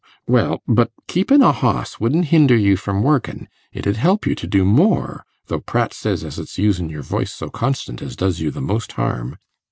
[0.25, 0.63] 'Well!
[0.67, 3.47] but keepin' a hoss wouldn't hinder you from workin'.
[3.71, 7.31] It 'ud help you to do more, though Pratt says as it's usin' your voice
[7.31, 9.37] so constant as does you the most harm.